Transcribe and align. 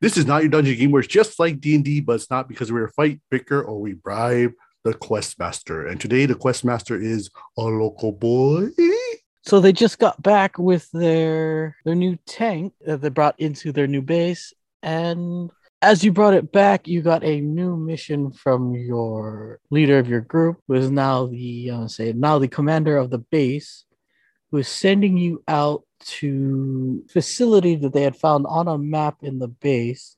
This 0.00 0.16
is 0.16 0.26
not 0.26 0.42
your 0.42 0.50
dungeon 0.50 0.76
game 0.76 0.92
where 0.92 1.00
it's 1.00 1.12
just 1.12 1.38
like 1.38 1.60
D&D, 1.60 2.00
but 2.00 2.14
it's 2.14 2.30
not 2.30 2.48
because 2.48 2.70
we're 2.70 2.84
a 2.84 2.92
fight, 2.92 3.20
bicker, 3.30 3.60
or 3.60 3.80
we 3.80 3.94
bribe 3.94 4.52
the 4.84 4.94
quest 4.94 5.38
master. 5.38 5.86
And 5.86 6.00
today 6.00 6.26
the 6.26 6.36
quest 6.36 6.64
master 6.64 7.00
is 7.00 7.30
a 7.56 7.62
local 7.62 8.12
boy. 8.12 8.68
So 9.42 9.60
they 9.60 9.72
just 9.72 9.98
got 9.98 10.22
back 10.22 10.58
with 10.58 10.90
their 10.92 11.76
their 11.84 11.94
new 11.94 12.18
tank 12.26 12.74
that 12.84 13.00
they 13.00 13.08
brought 13.08 13.40
into 13.40 13.72
their 13.72 13.86
new 13.86 14.02
base, 14.02 14.52
and 14.82 15.50
as 15.80 16.04
you 16.04 16.12
brought 16.12 16.34
it 16.34 16.52
back, 16.52 16.88
you 16.88 17.02
got 17.02 17.24
a 17.24 17.40
new 17.40 17.76
mission 17.76 18.30
from 18.32 18.74
your 18.74 19.60
leader 19.70 19.98
of 19.98 20.08
your 20.08 20.20
group, 20.20 20.58
who 20.66 20.74
is 20.74 20.90
now 20.90 21.26
the 21.26 21.70
uh, 21.70 21.88
say 21.88 22.12
now 22.12 22.38
the 22.38 22.48
commander 22.48 22.98
of 22.98 23.10
the 23.10 23.18
base, 23.18 23.84
who 24.50 24.58
is 24.58 24.68
sending 24.68 25.16
you 25.16 25.42
out 25.48 25.84
to 26.00 27.04
facility 27.08 27.76
that 27.76 27.92
they 27.92 28.02
had 28.02 28.16
found 28.16 28.46
on 28.48 28.68
a 28.68 28.78
map 28.78 29.18
in 29.22 29.38
the 29.38 29.48
base 29.48 30.16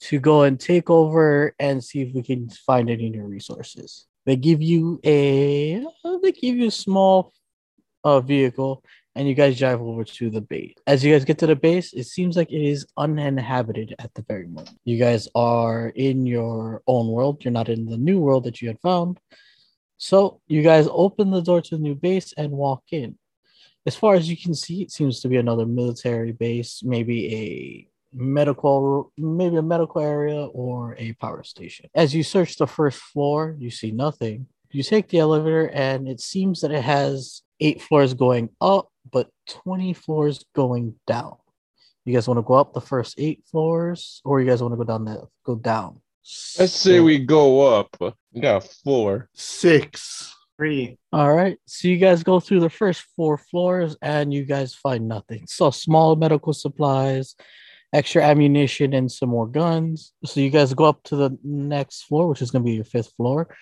to 0.00 0.20
go 0.20 0.42
and 0.42 0.60
take 0.60 0.90
over 0.90 1.54
and 1.58 1.82
see 1.82 2.02
if 2.02 2.14
we 2.14 2.22
can 2.22 2.48
find 2.50 2.88
any 2.88 3.10
new 3.10 3.24
resources. 3.24 4.06
They 4.26 4.36
give 4.36 4.62
you 4.62 5.00
a 5.04 5.84
they 6.22 6.32
give 6.32 6.56
you 6.56 6.68
a 6.68 6.70
small 6.70 7.32
uh, 8.04 8.20
vehicle 8.20 8.84
and 9.14 9.26
you 9.26 9.34
guys 9.34 9.58
drive 9.58 9.80
over 9.80 10.04
to 10.04 10.30
the 10.30 10.40
base. 10.40 10.74
As 10.86 11.04
you 11.04 11.12
guys 11.12 11.24
get 11.24 11.38
to 11.38 11.46
the 11.46 11.56
base, 11.56 11.92
it 11.92 12.04
seems 12.04 12.36
like 12.36 12.52
it 12.52 12.62
is 12.62 12.86
uninhabited 12.96 13.94
at 13.98 14.14
the 14.14 14.22
very 14.22 14.46
moment. 14.46 14.78
You 14.84 14.96
guys 14.96 15.26
are 15.34 15.88
in 15.88 16.24
your 16.24 16.82
own 16.86 17.08
world. 17.08 17.44
You're 17.44 17.52
not 17.52 17.68
in 17.68 17.86
the 17.86 17.96
new 17.96 18.20
world 18.20 18.44
that 18.44 18.62
you 18.62 18.68
had 18.68 18.78
found. 18.80 19.18
So 19.96 20.40
you 20.46 20.62
guys 20.62 20.86
open 20.90 21.32
the 21.32 21.42
door 21.42 21.60
to 21.60 21.76
the 21.76 21.82
new 21.82 21.96
base 21.96 22.32
and 22.36 22.52
walk 22.52 22.84
in. 22.92 23.18
As 23.86 23.96
far 23.96 24.14
as 24.14 24.28
you 24.28 24.36
can 24.36 24.54
see, 24.54 24.82
it 24.82 24.90
seems 24.90 25.20
to 25.20 25.28
be 25.28 25.36
another 25.36 25.66
military 25.66 26.32
base, 26.32 26.82
maybe 26.84 27.34
a 27.34 27.88
medical 28.12 29.12
maybe 29.18 29.56
a 29.56 29.62
medical 29.62 30.00
area 30.00 30.46
or 30.46 30.94
a 30.98 31.12
power 31.14 31.42
station. 31.42 31.88
As 31.94 32.14
you 32.14 32.22
search 32.22 32.56
the 32.56 32.66
first 32.66 32.98
floor, 32.98 33.56
you 33.58 33.70
see 33.70 33.90
nothing. 33.90 34.46
You 34.70 34.82
take 34.82 35.08
the 35.08 35.18
elevator 35.18 35.68
and 35.68 36.08
it 36.08 36.20
seems 36.20 36.60
that 36.60 36.70
it 36.70 36.84
has 36.84 37.42
eight 37.60 37.80
floors 37.82 38.14
going 38.14 38.50
up, 38.60 38.88
but 39.10 39.30
20 39.48 39.94
floors 39.94 40.44
going 40.54 40.94
down. 41.06 41.36
You 42.04 42.14
guys 42.14 42.28
want 42.28 42.38
to 42.38 42.42
go 42.42 42.54
up 42.54 42.72
the 42.72 42.80
first 42.80 43.14
eight 43.18 43.44
floors 43.50 44.20
or 44.24 44.40
you 44.40 44.48
guys 44.48 44.62
want 44.62 44.72
to 44.72 44.78
go 44.78 44.84
down 44.84 45.04
the 45.04 45.26
go 45.44 45.56
down? 45.56 46.00
Let's 46.58 46.72
say 46.72 47.00
we 47.00 47.18
go 47.18 47.60
up. 47.60 47.96
We 48.32 48.40
got 48.40 48.64
four. 48.84 49.28
Six. 49.32 50.34
Three. 50.58 50.98
All 51.12 51.32
right. 51.32 51.56
So 51.66 51.86
you 51.86 51.98
guys 51.98 52.24
go 52.24 52.40
through 52.40 52.60
the 52.60 52.70
first 52.70 53.04
four 53.14 53.38
floors 53.38 53.96
and 54.02 54.34
you 54.34 54.44
guys 54.44 54.74
find 54.74 55.06
nothing. 55.06 55.44
So 55.46 55.70
small 55.70 56.16
medical 56.16 56.52
supplies, 56.52 57.36
extra 57.92 58.24
ammunition, 58.24 58.92
and 58.92 59.10
some 59.10 59.28
more 59.28 59.46
guns. 59.46 60.12
So 60.24 60.40
you 60.40 60.50
guys 60.50 60.74
go 60.74 60.84
up 60.84 61.04
to 61.04 61.16
the 61.16 61.38
next 61.44 62.02
floor, 62.02 62.26
which 62.26 62.42
is 62.42 62.50
going 62.50 62.64
to 62.64 62.68
be 62.68 62.74
your 62.74 62.84
fifth 62.84 63.12
floor. 63.16 63.54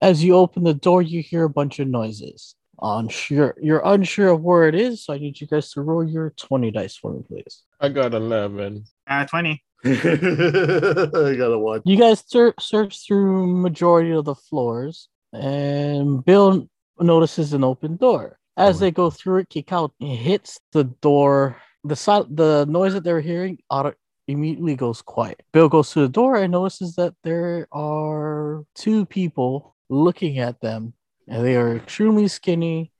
As 0.00 0.24
you 0.24 0.36
open 0.36 0.64
the 0.64 0.72
door, 0.72 1.02
you 1.02 1.22
hear 1.22 1.44
a 1.44 1.50
bunch 1.50 1.80
of 1.80 1.88
noises. 1.88 2.54
Unsure, 2.80 3.54
you're 3.60 3.82
unsure 3.84 4.28
of 4.28 4.42
where 4.42 4.68
it 4.68 4.74
is, 4.74 5.04
so 5.04 5.14
I 5.14 5.18
need 5.18 5.40
you 5.40 5.46
guys 5.46 5.70
to 5.72 5.80
roll 5.80 6.04
your 6.04 6.30
20 6.36 6.70
dice 6.70 6.96
for 6.96 7.12
me, 7.12 7.22
please. 7.26 7.62
I 7.80 7.88
got 7.88 8.12
11. 8.12 8.84
Uh, 9.06 9.24
20. 9.24 9.62
I 9.84 9.90
got 9.92 11.52
a 11.52 11.58
one. 11.58 11.82
You 11.84 11.96
guys 11.96 12.22
ser- 12.26 12.54
search 12.60 13.06
through 13.06 13.46
majority 13.46 14.10
of 14.10 14.24
the 14.26 14.34
floors, 14.34 15.08
and 15.32 16.24
Bill 16.24 16.68
notices 16.98 17.52
an 17.52 17.64
open 17.64 17.96
door. 17.96 18.38
As 18.56 18.76
oh, 18.76 18.78
they 18.80 18.90
go 18.90 19.10
through 19.10 19.40
it, 19.40 19.48
Kikau 19.50 19.90
hits 20.00 20.58
the 20.72 20.84
door. 20.84 21.56
The 21.84 21.96
si- 21.96 22.26
the 22.30 22.66
noise 22.68 22.94
that 22.94 23.04
they're 23.04 23.20
hearing 23.20 23.58
auto- 23.70 23.94
immediately 24.26 24.76
goes 24.76 25.02
quiet. 25.02 25.42
Bill 25.52 25.68
goes 25.68 25.90
to 25.92 26.00
the 26.00 26.08
door 26.08 26.36
and 26.36 26.52
notices 26.52 26.94
that 26.96 27.14
there 27.22 27.68
are 27.72 28.64
two 28.74 29.06
people 29.06 29.76
looking 29.88 30.38
at 30.38 30.60
them, 30.60 30.94
and 31.28 31.44
they 31.44 31.56
are 31.56 31.76
extremely 31.76 32.28
skinny. 32.28 32.92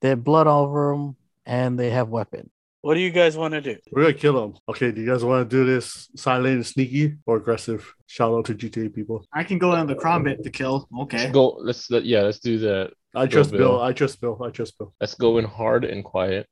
They 0.00 0.10
have 0.10 0.24
blood 0.24 0.46
all 0.46 0.64
over 0.64 0.92
them, 0.92 1.16
and 1.44 1.78
they 1.78 1.90
have 1.90 2.08
weapons. 2.08 2.50
What 2.82 2.94
do 2.94 3.00
you 3.00 3.10
guys 3.10 3.36
want 3.36 3.52
to 3.52 3.60
do? 3.60 3.76
We're 3.92 4.02
gonna 4.02 4.14
kill 4.14 4.42
him. 4.42 4.54
Okay, 4.68 4.90
do 4.90 5.02
you 5.02 5.06
guys 5.06 5.22
want 5.22 5.48
to 5.48 5.56
do 5.56 5.66
this 5.66 6.08
silent 6.16 6.54
and 6.54 6.66
sneaky 6.66 7.16
or 7.26 7.36
aggressive? 7.36 7.94
Shout 8.06 8.32
out 8.32 8.46
to 8.46 8.54
GTA 8.54 8.94
people. 8.94 9.26
I 9.34 9.44
can 9.44 9.58
go 9.58 9.74
in 9.74 9.86
the 9.86 9.94
crom 9.94 10.24
bit 10.24 10.42
to 10.44 10.50
kill. 10.50 10.88
Okay. 11.00 11.30
Go. 11.30 11.56
Let's. 11.60 11.90
let- 11.90 12.04
Yeah. 12.04 12.22
Let's 12.22 12.38
do 12.38 12.58
that. 12.60 12.92
I 13.14 13.26
Go, 13.26 13.32
trust 13.32 13.50
Bill. 13.50 13.58
Bill. 13.58 13.80
I 13.82 13.92
trust 13.92 14.20
Bill. 14.20 14.40
I 14.42 14.50
trust 14.50 14.78
Bill. 14.78 14.94
Let's 15.00 15.14
go 15.14 15.38
in 15.38 15.44
hard 15.44 15.84
and 15.84 16.02
quiet. 16.04 16.46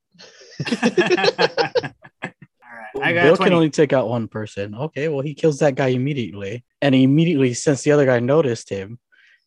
All 0.72 0.72
right. 0.82 1.92
I 3.02 3.12
got 3.14 3.22
Bill 3.22 3.36
20. 3.36 3.44
can 3.48 3.52
only 3.54 3.70
take 3.70 3.92
out 3.92 4.08
one 4.08 4.28
person. 4.28 4.74
Okay, 4.74 5.08
well, 5.08 5.20
he 5.22 5.34
kills 5.34 5.60
that 5.60 5.76
guy 5.76 5.88
immediately. 5.88 6.64
And 6.82 6.94
he 6.94 7.04
immediately, 7.04 7.54
since 7.54 7.82
the 7.82 7.92
other 7.92 8.04
guy 8.06 8.18
noticed 8.18 8.68
him, 8.68 8.98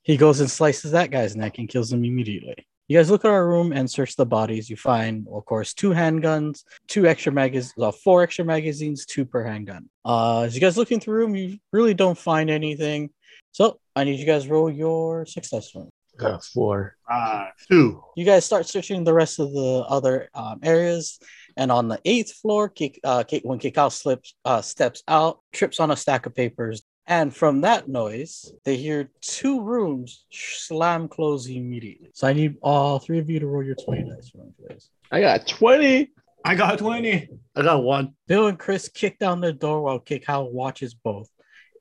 he 0.03 0.17
goes 0.17 0.39
and 0.39 0.49
slices 0.49 0.91
that 0.91 1.11
guy's 1.11 1.35
neck 1.35 1.59
and 1.59 1.69
kills 1.69 1.91
him 1.93 2.03
immediately. 2.05 2.55
You 2.91 2.97
guys 2.97 3.09
look 3.09 3.23
at 3.23 3.31
our 3.31 3.47
room 3.47 3.71
and 3.71 3.89
search 3.89 4.17
the 4.17 4.25
bodies. 4.25 4.69
You 4.69 4.75
find, 4.75 5.25
of 5.31 5.45
course, 5.45 5.73
two 5.73 5.91
handguns, 5.91 6.65
two 6.89 7.07
extra 7.07 7.31
magazines, 7.31 7.73
uh, 7.81 7.89
four 7.89 8.21
extra 8.21 8.43
magazines, 8.43 9.05
two 9.05 9.23
per 9.23 9.45
handgun. 9.45 9.89
Uh, 10.03 10.41
as 10.41 10.55
you 10.55 10.59
guys 10.59 10.75
look 10.75 10.89
through 10.89 10.99
the 10.99 11.09
room, 11.09 11.33
you 11.33 11.57
really 11.71 11.93
don't 11.93 12.17
find 12.17 12.49
anything. 12.49 13.11
So 13.53 13.79
I 13.95 14.03
need 14.03 14.19
you 14.19 14.25
guys 14.25 14.45
roll 14.49 14.69
your 14.69 15.25
success 15.25 15.71
for 15.71 15.85
me. 15.85 15.89
Got 16.17 16.43
four. 16.43 16.97
Uh, 17.09 17.45
Two. 17.69 18.03
You 18.17 18.25
guys 18.25 18.43
start 18.43 18.67
searching 18.67 19.05
the 19.05 19.13
rest 19.13 19.39
of 19.39 19.53
the 19.53 19.85
other 19.87 20.27
um, 20.33 20.59
areas, 20.61 21.17
and 21.55 21.71
on 21.71 21.87
the 21.87 22.01
eighth 22.03 22.33
floor, 22.33 22.67
Kik, 22.67 22.99
uh, 23.05 23.23
Kik, 23.23 23.43
when 23.43 23.59
Kikau 23.59 23.89
slips, 23.89 24.35
uh, 24.43 24.61
steps 24.61 25.01
out, 25.07 25.39
trips 25.53 25.79
on 25.79 25.91
a 25.91 25.95
stack 25.95 26.25
of 26.25 26.35
papers, 26.35 26.83
and 27.11 27.35
from 27.35 27.59
that 27.59 27.89
noise, 27.89 28.53
they 28.63 28.77
hear 28.77 29.11
two 29.19 29.59
rooms 29.61 30.23
slam 30.31 31.09
close 31.09 31.45
immediately. 31.45 32.09
So 32.13 32.25
I 32.25 32.31
need 32.31 32.55
all 32.61 32.99
three 32.99 33.19
of 33.19 33.29
you 33.29 33.37
to 33.41 33.47
roll 33.47 33.65
your 33.65 33.75
twenty 33.75 34.09
dice 34.09 34.29
for 34.29 34.37
me, 34.37 34.53
please. 34.57 34.89
I 35.11 35.19
got 35.19 35.45
20. 35.45 36.09
I 36.45 36.55
got 36.55 36.79
20. 36.79 37.27
I 37.57 37.61
got 37.61 37.83
one. 37.83 38.13
Bill 38.27 38.47
and 38.47 38.57
Chris 38.57 38.87
kick 38.87 39.19
down 39.19 39.41
the 39.41 39.51
door 39.51 39.81
while 39.81 39.99
Kikau 39.99 40.53
watches 40.53 40.93
both. 40.93 41.29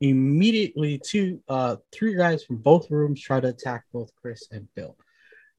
Immediately, 0.00 0.98
two, 0.98 1.40
uh, 1.48 1.76
three 1.92 2.16
guys 2.16 2.42
from 2.42 2.56
both 2.56 2.90
rooms 2.90 3.22
try 3.22 3.38
to 3.38 3.48
attack 3.48 3.84
both 3.92 4.10
Chris 4.20 4.48
and 4.50 4.66
Bill. 4.74 4.96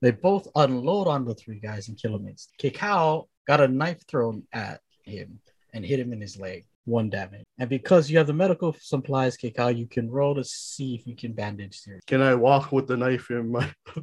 They 0.02 0.12
both 0.12 0.50
unload 0.54 1.08
on 1.08 1.24
the 1.24 1.34
three 1.34 1.62
guys 1.62 1.88
and 1.88 1.98
kill 1.98 2.18
him. 2.18 2.28
Kikau 2.62 3.28
got 3.48 3.62
a 3.62 3.70
knife 3.70 4.06
thrown 4.06 4.44
at 4.52 4.82
him 5.06 5.40
and 5.74 5.86
hit 5.86 6.00
him 6.02 6.12
in 6.12 6.20
his 6.20 6.38
leg, 6.38 6.66
one 6.86 7.10
damage. 7.10 7.44
And 7.60 7.70
because 7.70 8.10
you 8.10 8.18
have 8.18 8.28
the 8.28 8.34
medical 8.34 8.76
supplies, 8.80 9.38
Kikau, 9.38 9.76
you 9.78 9.88
can 9.88 10.10
roll 10.10 10.36
to 10.36 10.44
see 10.44 10.96
if 10.96 11.06
you 11.06 11.16
can 11.16 11.34
bandage 11.34 11.84
here. 11.84 12.00
Can 12.08 12.22
I 12.22 12.36
walk 12.36 12.72
with 12.72 12.88
the 12.88 12.98
knife 12.98 13.30
in 13.30 13.52
my? 13.52 13.72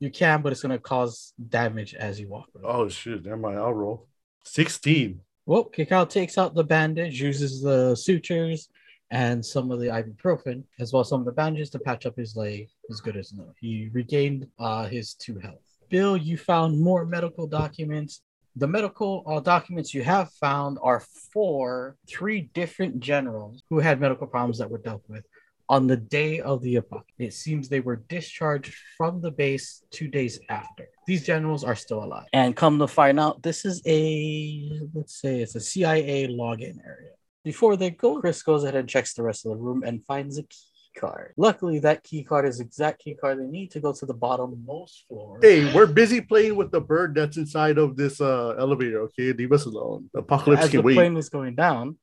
You 0.00 0.10
can, 0.10 0.40
but 0.40 0.50
it's 0.50 0.62
gonna 0.62 0.78
cause 0.78 1.34
damage 1.50 1.94
as 1.94 2.18
you 2.18 2.26
walk. 2.26 2.48
oh 2.64 2.88
shit! 2.88 3.22
Never 3.22 3.36
mind. 3.36 3.58
I'll 3.58 3.74
roll. 3.74 4.08
Sixteen. 4.44 5.20
Well, 5.44 5.64
Kikau 5.64 6.08
takes 6.08 6.38
out 6.38 6.54
the 6.54 6.64
bandage, 6.64 7.20
uses 7.20 7.60
the 7.60 7.94
sutures 7.94 8.70
and 9.10 9.44
some 9.44 9.70
of 9.70 9.78
the 9.80 9.88
ibuprofen, 9.88 10.62
as 10.78 10.92
well 10.92 11.00
as 11.00 11.08
some 11.08 11.20
of 11.20 11.26
the 11.26 11.32
bandages 11.32 11.68
to 11.70 11.78
patch 11.78 12.06
up 12.06 12.16
his 12.16 12.34
leg 12.34 12.68
as 12.90 13.00
good 13.00 13.16
as 13.16 13.32
new. 13.34 13.52
He 13.60 13.90
regained 13.92 14.46
uh, 14.58 14.86
his 14.86 15.14
two 15.14 15.38
health. 15.38 15.60
Bill, 15.90 16.16
you 16.16 16.38
found 16.38 16.80
more 16.80 17.04
medical 17.04 17.46
documents. 17.46 18.22
The 18.56 18.66
medical 18.66 19.22
uh, 19.26 19.40
documents 19.40 19.94
you 19.94 20.02
have 20.02 20.32
found 20.32 20.78
are 20.82 21.04
for 21.32 21.96
three 22.08 22.50
different 22.52 23.00
generals 23.00 23.62
who 23.70 23.78
had 23.78 24.00
medical 24.00 24.26
problems 24.26 24.58
that 24.58 24.70
were 24.70 24.78
dealt 24.78 25.02
with 25.08 25.24
on 25.70 25.86
the 25.86 25.96
day 25.96 26.40
of 26.40 26.60
the 26.62 26.76
apocalypse. 26.76 27.14
It 27.18 27.32
seems 27.32 27.68
they 27.68 27.78
were 27.78 27.96
discharged 27.96 28.74
from 28.96 29.20
the 29.20 29.30
base 29.30 29.84
two 29.92 30.08
days 30.08 30.40
after. 30.48 30.88
These 31.06 31.24
generals 31.24 31.62
are 31.62 31.76
still 31.76 32.02
alive. 32.02 32.26
And 32.32 32.56
come 32.56 32.80
to 32.80 32.88
find 32.88 33.20
out, 33.20 33.40
this 33.44 33.64
is 33.64 33.80
a, 33.86 34.80
let's 34.94 35.20
say 35.20 35.40
it's 35.40 35.54
a 35.54 35.60
CIA 35.60 36.26
login 36.26 36.84
area. 36.84 37.12
Before 37.44 37.76
they 37.76 37.90
go, 37.90 38.20
Chris 38.20 38.42
goes 38.42 38.64
ahead 38.64 38.74
and 38.74 38.88
checks 38.88 39.14
the 39.14 39.22
rest 39.22 39.46
of 39.46 39.52
the 39.52 39.58
room 39.58 39.84
and 39.84 40.04
finds 40.04 40.38
a 40.38 40.42
key 40.42 40.69
card. 40.96 41.34
Luckily, 41.36 41.78
that 41.80 42.02
key 42.04 42.22
card 42.24 42.46
is 42.46 42.58
the 42.58 42.64
exact 42.64 43.00
key 43.00 43.14
card 43.14 43.38
they 43.40 43.46
need 43.46 43.70
to 43.72 43.80
go 43.80 43.92
to 43.92 44.06
the 44.06 44.14
bottommost 44.14 45.06
floor. 45.08 45.38
Hey, 45.42 45.72
we're 45.74 45.86
busy 45.86 46.20
playing 46.20 46.56
with 46.56 46.70
the 46.70 46.80
bird 46.80 47.14
that's 47.14 47.36
inside 47.36 47.78
of 47.78 47.96
this 47.96 48.20
uh 48.20 48.54
elevator. 48.58 49.00
Okay, 49.02 49.32
leave 49.32 49.52
us 49.52 49.66
alone. 49.66 50.10
The 50.12 50.20
apocalypse 50.20 50.64
As 50.64 50.70
can 50.70 50.78
the 50.78 50.82
wait. 50.82 50.94
plane 50.94 51.14
was 51.14 51.28
going 51.28 51.54
down, 51.54 51.96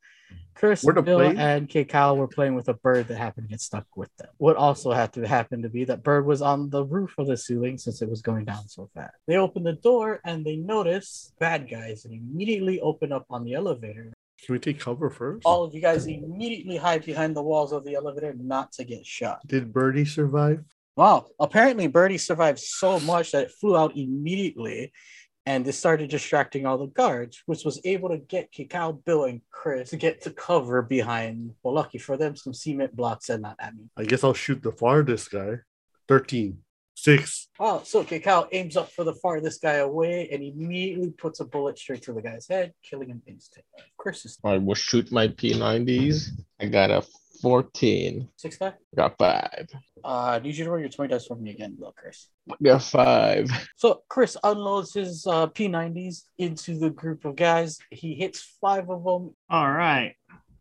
Chris, 0.56 0.84
Bill, 0.84 1.04
plane? 1.04 1.38
and 1.38 1.69
Kikau 1.69 2.18
were 2.18 2.28
playing 2.28 2.56
with 2.56 2.68
a 2.68 2.74
bird 2.74 3.07
that 3.10 3.18
happened 3.18 3.48
to 3.48 3.50
get 3.50 3.62
stuck 3.62 3.86
with 3.95 4.10
them. 4.18 4.30
What 4.38 4.56
also 4.56 4.92
had 4.92 5.13
to 5.13 5.28
happen 5.28 5.62
to 5.62 5.69
be 5.69 5.84
that 5.86 6.01
bird 6.04 6.25
was 6.25 6.42
on 6.42 6.72
the 6.72 6.84
roof 6.84 7.13
of 7.19 7.28
the 7.28 7.38
ceiling 7.38 7.78
since 7.78 8.01
it 8.01 8.10
was 8.10 8.24
going 8.24 8.45
down 8.45 8.68
so 8.68 8.89
fast. 8.95 9.13
They 9.28 9.38
open 9.38 9.63
the 9.63 9.74
door 9.74 10.19
and 10.25 10.44
they 10.44 10.56
notice 10.56 11.31
bad 11.39 11.69
guys 11.69 12.06
and 12.06 12.13
immediately 12.13 12.80
open 12.81 13.12
up 13.12 13.25
on 13.30 13.44
the 13.44 13.54
elevator. 13.54 14.13
Can 14.48 14.54
we 14.54 14.60
take 14.60 14.80
cover 14.80 15.10
first? 15.10 15.46
All 15.46 15.66
of 15.66 15.76
you 15.76 15.82
guys 15.82 16.08
immediately 16.08 16.78
hide 16.78 17.04
behind 17.04 17.36
the 17.36 17.44
walls 17.44 17.74
of 17.74 17.84
the 17.84 17.96
elevator 17.96 18.34
not 18.40 18.72
to 18.74 18.86
get 18.86 19.06
shot. 19.06 19.46
Did 19.46 19.74
Birdie 19.74 20.06
survive? 20.06 20.64
Wow. 20.96 21.28
Apparently, 21.38 21.88
Birdie 21.88 22.18
survived 22.18 22.60
so 22.60 22.98
much 23.02 23.34
that 23.34 23.44
it 23.44 23.52
flew 23.52 23.76
out 23.76 23.98
immediately 23.98 24.94
and 25.46 25.66
this 25.66 25.78
started 25.78 26.10
distracting 26.10 26.66
all 26.66 26.78
the 26.78 26.88
guards, 26.88 27.44
which 27.46 27.66
was 27.66 27.82
able 27.84 28.08
to 28.08 28.20
get 28.20 28.54
Kikau, 28.54 29.04
Bill, 29.04 29.26
and 29.26 29.42
Chris 29.52 29.90
to 29.90 29.98
get 29.98 30.22
to 30.22 30.32
cover 30.32 30.82
behind. 30.82 31.52
Well, 31.62 31.74
lucky 31.74 31.98
for 31.98 32.16
them, 32.16 32.38
some 32.38 32.54
cement 32.54 32.96
blocks 32.96 33.28
and 33.28 33.42
not 33.42 33.58
at 33.60 33.76
me. 33.76 33.90
I 33.98 34.06
guess 34.06 34.24
I'll 34.24 34.34
shoot 34.34 34.64
the 34.64 34.72
farthest 34.72 35.30
guy. 35.30 35.56
13. 36.08 36.58
6. 36.98 37.50
Oh, 37.60 37.82
so 37.86 38.04
Kikau 38.04 38.48
aims 38.52 38.76
up 38.76 38.92
for 38.92 39.04
the 39.04 39.14
farthest 39.14 39.62
guy 39.62 39.76
away 39.76 40.30
and 40.32 40.42
immediately 40.42 41.12
puts 41.12 41.40
a 41.40 41.46
bullet 41.46 41.78
straight 41.78 42.02
to 42.04 42.14
the 42.14 42.24
guy's 42.24 42.48
head, 42.48 42.74
killing 42.82 43.10
him 43.10 43.22
instantly. 43.28 43.84
Chris 43.98 44.26
is 44.26 44.40
I 44.44 44.58
will 44.58 44.74
shoot 44.74 45.12
my 45.12 45.28
P90s. 45.28 46.30
I 46.60 46.66
got 46.66 46.90
a 46.90 47.04
14. 47.42 48.28
six 48.36 48.58
guy. 48.58 48.74
Got 48.96 49.16
five. 49.20 49.68
Uh, 50.04 50.08
I 50.08 50.40
need 50.40 50.56
you 50.56 50.66
to 50.66 50.72
roll 50.72 50.80
your 50.80 50.90
20 50.90 51.14
dice 51.14 51.28
for 51.28 51.36
me 51.36 51.52
again, 51.52 51.78
though, 51.80 51.94
Chris. 51.96 52.30
Got 52.64 52.82
five. 52.82 53.52
So 53.76 54.02
Chris 54.10 54.36
unloads 54.44 54.96
his 54.96 55.28
uh, 55.28 55.48
P90s 55.48 56.24
into 56.40 56.80
the 56.80 56.90
group 56.90 57.26
of 57.26 57.36
guys. 57.36 57.78
He 57.92 58.16
hits 58.16 58.58
five 58.60 58.90
of 58.90 59.04
them. 59.04 59.36
All 59.52 59.72
right, 59.72 60.16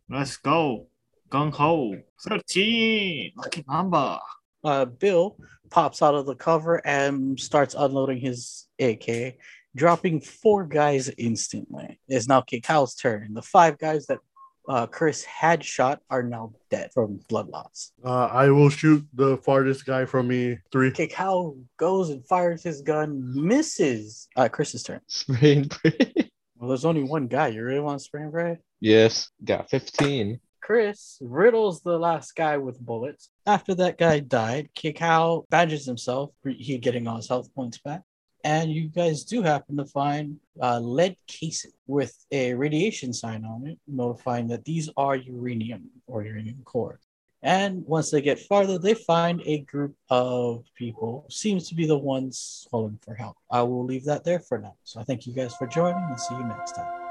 let's 0.07 0.37
go. 0.37 0.87
Gung 1.31 1.51
ho. 1.51 1.95
13. 2.27 3.33
Lucky 3.35 3.65
number. 3.67 4.19
Uh, 4.67 4.83
Bill 4.83 5.37
pops 5.69 6.01
out 6.01 6.13
of 6.13 6.25
the 6.25 6.35
cover 6.35 6.85
and 6.85 7.39
starts 7.39 7.73
unloading 7.73 8.19
his 8.19 8.67
AK, 8.79 9.35
dropping 9.77 10.19
four 10.19 10.65
guys 10.65 11.09
instantly. 11.17 12.01
It's 12.09 12.27
now 12.27 12.41
Kikau's 12.41 12.93
turn. 12.95 13.33
The 13.33 13.41
five 13.41 13.77
guys 13.77 14.07
that 14.07 14.19
uh, 14.67 14.85
Chris 14.85 15.23
had 15.23 15.63
shot 15.63 16.01
are 16.09 16.21
now 16.21 16.51
dead 16.69 16.91
from 16.93 17.21
blood 17.29 17.47
loss. 17.47 17.93
Uh, 18.03 18.25
I 18.25 18.49
will 18.49 18.69
shoot 18.69 19.07
the 19.13 19.37
farthest 19.37 19.85
guy 19.85 20.03
from 20.03 20.27
me. 20.27 20.57
3. 20.73 20.91
Kikau 20.91 21.57
goes 21.77 22.09
and 22.09 22.27
fires 22.27 22.61
his 22.61 22.81
gun, 22.81 23.21
misses. 23.47 24.27
Uh, 24.35 24.49
Chris's 24.49 24.83
turn. 24.83 24.99
Spray 25.07 25.53
and 25.55 25.71
pray. 25.71 26.13
Well, 26.59 26.69
there's 26.69 26.85
only 26.85 27.03
one 27.03 27.27
guy. 27.27 27.49
You 27.49 27.63
really 27.63 27.79
want 27.79 27.99
to 27.99 28.03
spray 28.03 28.23
and 28.23 28.33
pray? 28.33 28.57
Yes. 28.79 29.29
Got 29.45 29.69
15. 29.69 30.39
Chris 30.59 31.17
riddles 31.21 31.81
the 31.81 31.97
last 31.97 32.35
guy 32.35 32.57
with 32.57 32.77
bullets. 32.77 33.29
After 33.47 33.73
that 33.75 33.97
guy 33.97 34.19
died, 34.19 34.67
Kikau 34.75 35.47
badges 35.49 35.85
himself, 35.85 36.31
he 36.45 36.77
getting 36.77 37.07
all 37.07 37.15
his 37.15 37.29
health 37.29 37.49
points 37.55 37.77
back. 37.77 38.01
And 38.43 38.69
you 38.69 38.89
guys 38.89 39.23
do 39.23 39.41
happen 39.41 39.77
to 39.77 39.85
find 39.85 40.37
uh, 40.61 40.79
lead 40.79 41.15
casing 41.27 41.71
with 41.87 42.13
a 42.33 42.53
radiation 42.53 43.13
sign 43.13 43.45
on 43.45 43.65
it, 43.65 43.79
notifying 43.87 44.49
that 44.49 44.65
these 44.65 44.89
are 44.97 45.15
uranium 45.15 45.89
or 46.07 46.25
uranium 46.25 46.61
core. 46.65 46.99
And 47.41 47.85
once 47.85 48.11
they 48.11 48.21
get 48.21 48.37
farther, 48.37 48.77
they 48.77 48.95
find 48.95 49.41
a 49.45 49.59
group 49.59 49.95
of 50.09 50.65
people, 50.75 51.25
seems 51.29 51.69
to 51.69 51.75
be 51.75 51.87
the 51.87 51.97
ones 51.97 52.67
calling 52.69 52.99
for 53.01 53.15
help. 53.15 53.37
I 53.49 53.61
will 53.61 53.85
leave 53.85 54.03
that 54.05 54.25
there 54.25 54.39
for 54.39 54.57
now. 54.57 54.75
So 54.83 54.99
I 54.99 55.03
thank 55.03 55.25
you 55.25 55.33
guys 55.33 55.55
for 55.55 55.67
joining 55.67 56.03
and 56.03 56.19
see 56.19 56.35
you 56.35 56.43
next 56.43 56.73
time. 56.73 57.06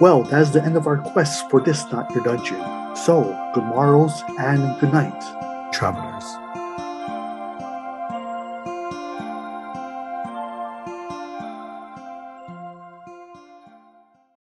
Well, 0.00 0.22
that 0.24 0.42
is 0.42 0.52
the 0.52 0.62
end 0.62 0.76
of 0.76 0.86
our 0.86 0.98
quest 0.98 1.50
for 1.50 1.60
this 1.60 1.90
Not 1.90 2.08
Your 2.12 2.22
Dungeon. 2.22 2.60
So, 2.94 3.24
good 3.52 3.64
morrows 3.64 4.22
and 4.38 4.78
good 4.80 4.92
night, 4.92 5.72
travelers. 5.72 6.24